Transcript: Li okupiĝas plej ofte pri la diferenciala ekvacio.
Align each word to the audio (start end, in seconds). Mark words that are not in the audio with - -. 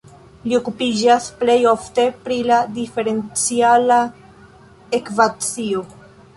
Li 0.51 0.55
okupiĝas 0.59 1.27
plej 1.41 1.57
ofte 1.73 2.07
pri 2.23 2.39
la 2.53 2.59
diferenciala 2.79 4.01
ekvacio. 5.03 5.89